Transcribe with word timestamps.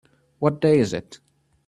What 0.39 0.59
day 0.61 0.79
is 0.79 0.93
it? 0.93 1.19